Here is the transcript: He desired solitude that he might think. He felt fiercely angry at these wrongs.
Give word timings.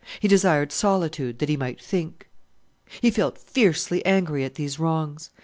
He 0.19 0.27
desired 0.27 0.71
solitude 0.71 1.37
that 1.37 1.47
he 1.47 1.55
might 1.55 1.79
think. 1.79 2.27
He 3.01 3.11
felt 3.11 3.37
fiercely 3.37 4.03
angry 4.03 4.43
at 4.43 4.55
these 4.55 4.79
wrongs. 4.79 5.29